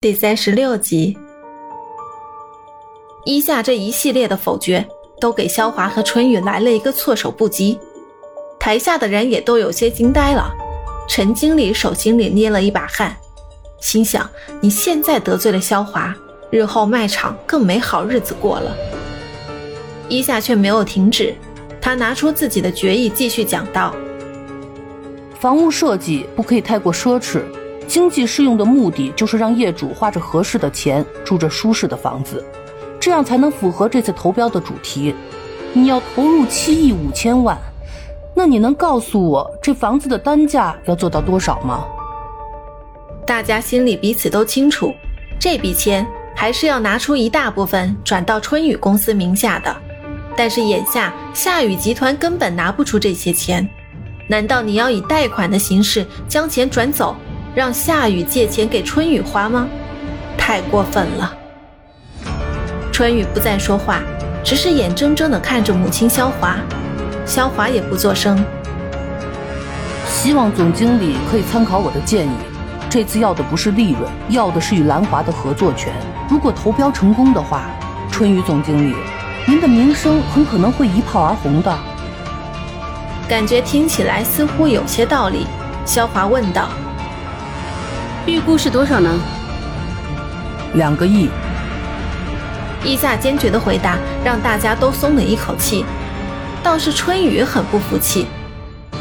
[0.00, 1.18] 第三十六集，
[3.24, 4.86] 一下这一系列的否决，
[5.20, 7.76] 都给萧华和春雨来了一个措手不及。
[8.60, 10.54] 台下的人也都有些惊呆了。
[11.08, 13.16] 陈经理手心里捏了一把汗，
[13.80, 14.30] 心想：
[14.60, 16.14] 你现在得罪了萧华，
[16.48, 18.76] 日后卖场更没好日子过了。
[20.08, 21.34] 一下却没有停止，
[21.80, 23.92] 他拿出自己的决议，继续讲道：
[25.40, 27.42] 房屋设计不可以太过奢侈。
[27.88, 32.44] 经济适用的目的就是让业主花着合适的钱住着舒适的房子，
[33.00, 35.14] 这样才能符合这次投标的主题。
[35.72, 37.58] 你要投入七亿五千万，
[38.34, 41.84] 那你能告诉我这房子的单价要做到多少吗？
[43.26, 44.92] 大家心里彼此都清楚，
[45.40, 49.74] 这笔钱还是要拿出一大部分转到春雨公司名下的。
[50.36, 53.68] 但是眼下夏雨集团根本拿不出这些钱，
[54.28, 57.16] 难道你要以贷款的形式将钱转走？
[57.58, 59.66] 让夏雨借钱给春雨花吗？
[60.36, 61.34] 太过分了！
[62.92, 64.00] 春雨不再说话，
[64.44, 66.54] 只是眼睁睁地看着母亲肖华。
[67.26, 68.40] 肖华也不作声。
[70.06, 72.30] 希望总经理可以参考我的建议。
[72.88, 75.92] 这次要的不是利润，要的是与兰华的合作权。
[76.30, 77.62] 如果投标成功的话，
[78.08, 78.94] 春雨总经理，
[79.46, 81.76] 您的名声很可能会一炮而红的。
[83.28, 85.44] 感觉听起来似乎有些道理。
[85.84, 86.68] 肖华问道。
[88.28, 89.10] 预估是多少呢？
[90.74, 91.30] 两个亿。
[92.84, 95.82] 一下坚决的回答让大家都松了一口气，
[96.62, 98.26] 倒是春雨很不服气，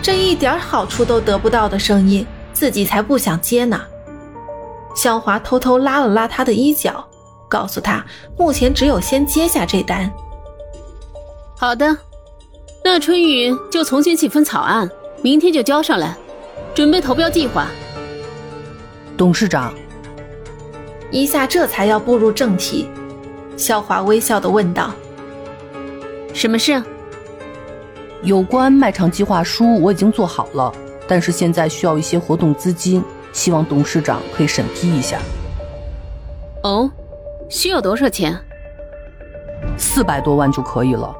[0.00, 3.80] 这一点好处都得不到的声音，自己才不想接呢。
[4.94, 7.04] 肖华偷偷拉了拉他的衣角，
[7.48, 8.04] 告诉他
[8.38, 10.08] 目前只有先接下这单。
[11.56, 11.96] 好的，
[12.84, 14.88] 那春雨就重新起份草案，
[15.22, 16.16] 明天就交上来，
[16.72, 17.66] 准备投标计划。
[19.18, 19.74] 董事长，
[21.10, 22.88] 一夏这才要步入正题。
[23.56, 24.92] 肖华微笑的问道
[26.32, 26.80] ：“什么事？
[28.22, 30.72] 有关卖场计划书我已经做好了，
[31.08, 33.02] 但是现在需要一些活动资金，
[33.32, 35.18] 希望董事长可以审批一下。”
[36.62, 36.88] 哦，
[37.48, 38.38] 需要多少钱？
[39.76, 41.12] 四百多万就可以了。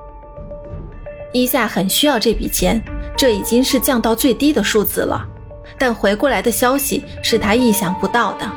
[1.32, 2.80] 一夏很需要这笔钱，
[3.16, 5.26] 这已经是降到最低的数字了。
[5.76, 8.48] 但回过来的消息是他意想不到的。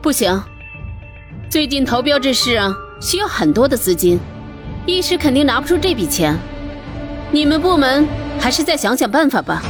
[0.00, 0.42] 不行，
[1.50, 4.18] 最近投标这事啊，需要很多的资金，
[4.86, 6.36] 一时肯定拿不出这笔钱。
[7.30, 8.08] 你们部门
[8.40, 9.62] 还是再想想办法吧。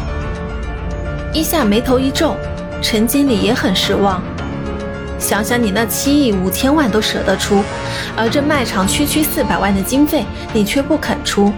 [1.34, 2.36] 一下眉头一皱，
[2.80, 4.22] 陈经理也很失望。
[5.18, 7.62] 想想你那七亿五千万都舍得出，
[8.16, 11.52] 而这卖场区区四百万的经费，你却不肯出。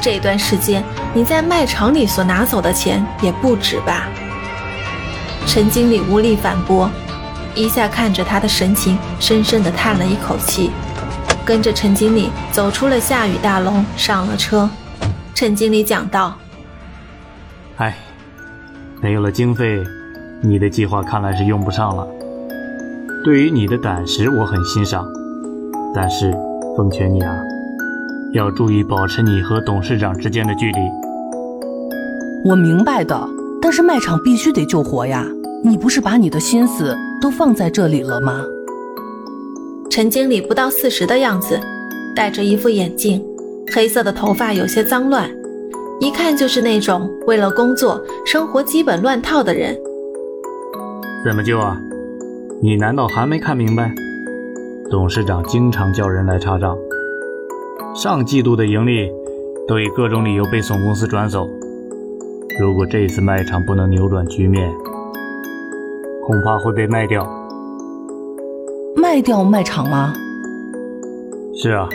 [0.00, 0.82] 这段时间
[1.12, 4.08] 你在卖场里所拿走的钱也不止吧？
[5.46, 6.90] 陈经理无力反驳，
[7.54, 10.70] 一下看着他的神情，深深的叹了一口气，
[11.44, 14.68] 跟着陈经理走出了夏雨大楼，上了车。
[15.34, 16.36] 陈经理讲道
[17.78, 17.96] ：“哎，
[19.00, 19.82] 没有了经费，
[20.42, 22.06] 你的计划看来是用不上了。
[23.24, 25.04] 对于你的胆识，我很欣赏，
[25.94, 26.32] 但是
[26.76, 27.34] 奉劝你啊。”
[28.32, 30.78] 要注意保持你和董事长之间的距离。
[32.44, 33.28] 我明白的，
[33.60, 35.26] 但是卖场必须得救活呀！
[35.64, 38.44] 你不是把你的心思都放在这里了吗？
[39.90, 41.58] 陈经理不到四十的样子，
[42.14, 43.24] 戴着一副眼镜，
[43.74, 45.28] 黑色的头发有些脏乱，
[45.98, 49.76] 一看就是那种为了工作生活基本乱套的人。
[51.24, 51.80] 怎么救啊？
[52.62, 53.92] 你难道还没看明白？
[54.90, 56.76] 董事长经常叫人来查账。
[57.94, 59.10] 上季度的盈利
[59.66, 61.48] 都以各种理由被总公司转走。
[62.60, 64.70] 如果这次卖场不能扭转局面，
[66.26, 67.26] 恐怕会被卖掉。
[68.96, 70.12] 卖掉卖场吗？
[71.54, 71.88] 是啊，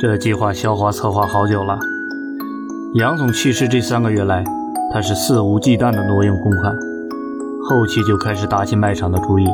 [0.00, 1.78] 这计划消化策划好久了。
[2.94, 4.44] 杨总去世这三个月来，
[4.92, 6.72] 他是肆无忌惮的挪用公款，
[7.68, 9.44] 后期就开始打起卖场的主意。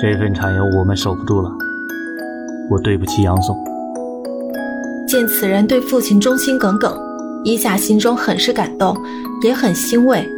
[0.00, 1.50] 这份产业我们守不住了，
[2.70, 3.73] 我对不起杨总。
[5.14, 6.92] 见此人对父亲忠心耿耿，
[7.44, 9.00] 伊夏心中很是感动，
[9.44, 10.28] 也很欣慰。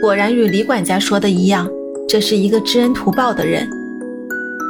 [0.00, 1.68] 果然与李管家说的一样，
[2.08, 3.64] 这是一个知恩图报的人。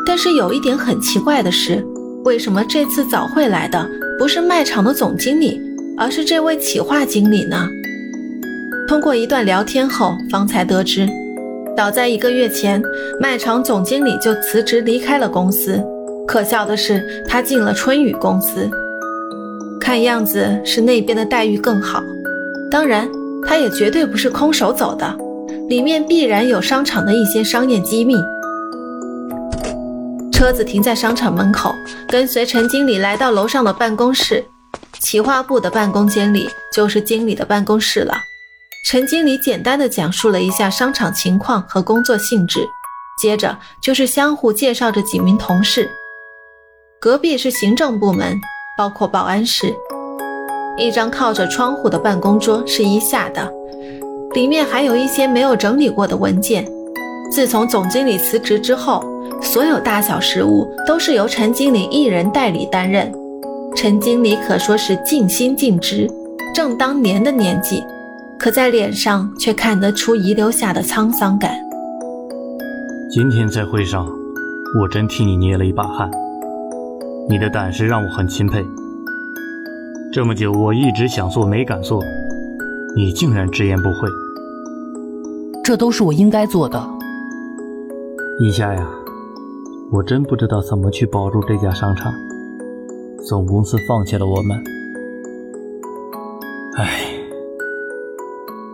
[0.05, 1.83] 但是有一点很奇怪的是，
[2.27, 3.89] 为什么这次早会来的
[4.19, 5.59] 不是卖场的总经理，
[5.97, 7.67] 而是这位企划经理呢？
[8.87, 11.09] 通过一段聊天后，方才得知，
[11.75, 12.83] 早在一个月前，
[13.19, 15.83] 卖场总经理就辞职离开了公司。
[16.29, 18.71] 可笑的是，他进了春雨公司。
[19.93, 22.03] 看样子是那边的待遇更好，
[22.71, 23.07] 当然，
[23.47, 25.15] 他也绝对不是空手走的。
[25.69, 28.17] 里面必然有商场的一些商业机密。
[30.33, 31.75] 车子停在商场门口，
[32.09, 34.43] 跟随陈经理来到楼上的办公室。
[34.99, 38.15] 企划部的办公间里就是经理的办公室了。
[38.87, 42.67] 陈经理简单的讲述了一下商场情况和工作性质，
[43.21, 45.87] 接着就是相互介绍着几名同事。
[46.99, 48.41] 隔壁是行政部门，
[48.77, 49.75] 包括保安室。
[50.79, 53.53] 一张靠着窗户的办公桌是一下的，
[54.35, 56.67] 里面还有一些没有整理过的文件。
[57.31, 59.05] 自从总经理辞职之后，
[59.41, 63.13] 所有大小事务都是由陈经理一人代理担任。
[63.75, 66.07] 陈经理可说是尽心尽职，
[66.55, 67.83] 正当年的年纪，
[68.39, 71.55] 可在脸上却看得出遗留下的沧桑感。
[73.11, 74.07] 今天在会上，
[74.81, 76.11] 我真替你捏了一把汗。
[77.29, 78.65] 你的胆识让我很钦佩。
[80.13, 82.03] 这么久我一直想做没敢做，
[82.95, 84.09] 你竟然直言不讳。
[85.65, 86.83] 这都是我应该做的。
[88.41, 88.87] 一夏呀，
[89.91, 92.13] 我真不知道怎么去保住这家商场。
[93.27, 94.63] 总公司放弃了我们，
[96.77, 97.05] 唉，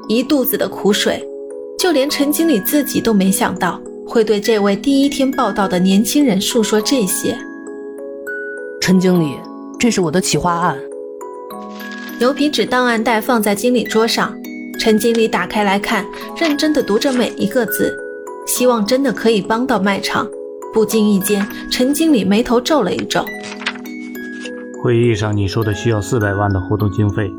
[0.09, 1.23] 一肚子的苦水，
[1.79, 7.39] 就连陈经理自己都没想到会对这位第一天报道的年轻人诉说这些。
[8.89, 9.39] 陈经理，
[9.79, 10.75] 这是我的企划案。
[12.19, 14.35] 牛皮纸档案袋放在经理桌上，
[14.81, 16.07] 陈经理打开来看，
[16.39, 17.95] 认真的读着每一个字，
[18.47, 20.27] 希望真的可以帮到卖场。
[20.73, 23.23] 不经意间，陈经理眉头皱了一皱。
[24.83, 27.31] 会议上你说的需要四百万的活动经费，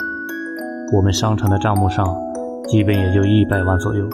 [0.95, 2.15] 我们商场的账目上，
[2.67, 4.07] 基本也就一百万左右，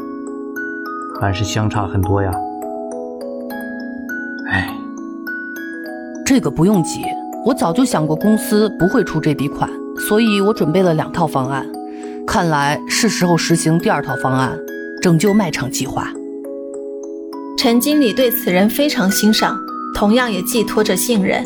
[1.20, 2.32] 还是相差很多呀。
[4.48, 4.74] 哎，
[6.26, 7.02] 这个不用急，
[7.46, 9.70] 我早就想过公司不会出这笔款，
[10.10, 11.64] 所以我准备了两套方案，
[12.26, 14.58] 看来是时候实行第二套方案，
[15.00, 16.12] 拯救卖场计划。
[17.56, 19.56] 陈经理对此人非常欣赏，
[19.94, 21.46] 同样也寄托着信任。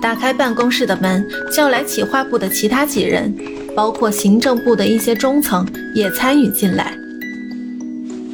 [0.00, 1.22] 打开办公室的门，
[1.52, 3.34] 叫来企划部的其他几人，
[3.76, 6.96] 包括行政部的一些中层也参与进来。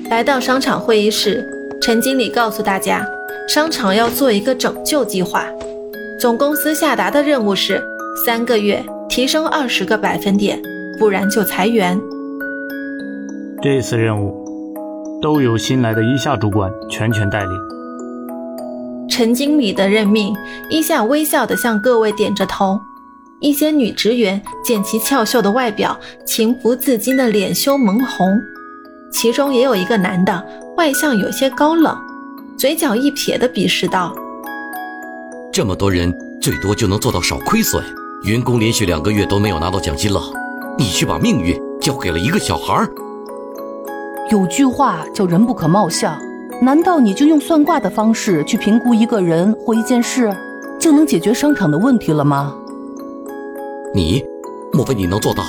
[0.09, 1.45] 来到商场会议室，
[1.83, 3.05] 陈经理告诉大家，
[3.49, 5.45] 商场要做一个拯救计划，
[6.19, 7.83] 总公司下达的任务是
[8.25, 10.61] 三个月提升二十个百分点，
[10.99, 12.01] 不然就裁员。
[13.61, 14.45] 这次任务
[15.21, 17.51] 都由新来的一下主管全权代理。
[19.11, 20.35] 陈经理的任命，
[20.71, 22.79] 伊夏微笑地向各位点着头。
[23.41, 28.41] 一些女职员见其俏秀的外表，情不自禁的脸羞蒙红。
[29.13, 30.43] 其中也有一个男的，
[30.77, 31.95] 外向有些高冷，
[32.57, 34.15] 嘴角一撇的鄙视道
[35.55, 37.81] ：“这么多人，最多就能做到少亏损。
[38.25, 40.21] 员工连续两个月都没有拿到奖金了，
[40.77, 42.91] 你却把命运交给了一个小孩儿。”
[44.33, 46.19] 有句话叫“人不可貌相”。
[46.61, 50.37] 难道你就用算卦的方式去评估一个人或一件事，
[50.77, 52.53] 就能解决商场的问题了吗？
[53.95, 54.25] 你，
[54.73, 55.45] 莫非你能做到？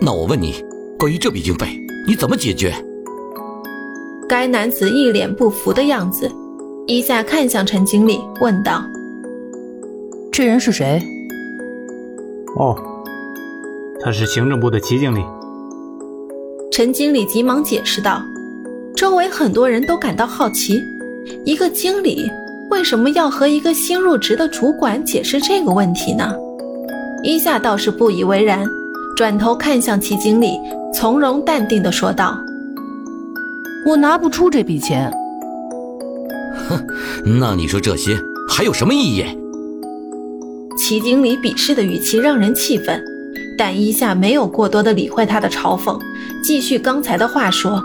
[0.00, 0.56] 那我问你，
[0.98, 1.68] 关于这笔经费，
[2.04, 2.74] 你怎么解决？
[4.28, 6.28] 该男子一脸不服的样子，
[6.88, 8.82] 一下看向陈经理，问道
[10.36, 11.02] ：“这人是谁？”
[12.60, 12.76] 哦，
[14.02, 15.24] 他是行政部的齐经理。
[16.70, 18.22] 陈经理急忙解释道。
[18.94, 20.78] 周围很多人都感到好奇，
[21.46, 22.30] 一个经理
[22.70, 26.34] 为什么要和一个新入职的主管解释这个问题呢？
[27.22, 28.62] 伊夏倒是不以为然，
[29.16, 30.58] 转头看向齐经理，
[30.92, 32.38] 从容淡定地说道
[33.88, 35.10] ：“我拿不出这笔钱。”
[36.68, 36.86] 哼，
[37.38, 38.18] 那你说这些
[38.50, 39.24] 还有什么意义？
[40.88, 43.02] 齐经理鄙视的语气让人气愤，
[43.58, 46.00] 但伊夏没有过多的理会他的嘲讽，
[46.44, 47.82] 继续刚才的话说。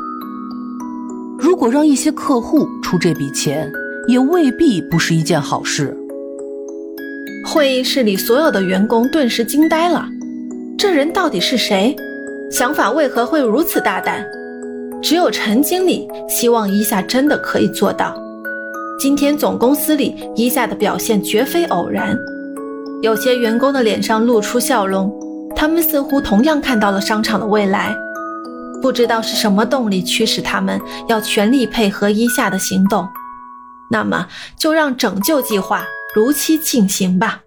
[1.39, 3.67] 如果让一些客户出这笔钱，
[4.07, 5.97] 也未必不是一件好事。
[7.47, 10.05] 会议室里所有的员工顿时惊呆了，
[10.77, 11.95] 这人到底是谁？
[12.51, 14.23] 想法为何会如此大胆？
[15.01, 18.15] 只有陈经理希望伊夏真的可以做到。
[18.99, 22.15] 今天总公司里伊夏的表现绝非偶然。
[23.01, 25.11] 有些员工的脸上露出笑容，
[25.55, 27.95] 他们似乎同样看到了商场的未来。
[28.79, 33.07] 不知道是什么动力驱使他们要全力配合伊夏的行动，
[33.89, 34.27] 那么
[34.57, 37.41] 就让拯救计划如期进行吧。